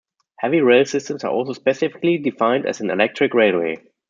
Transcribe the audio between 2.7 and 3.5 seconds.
an "electric